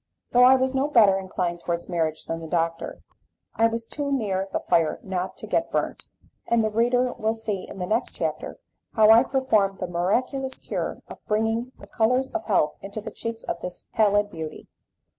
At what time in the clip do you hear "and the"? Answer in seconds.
6.47-6.71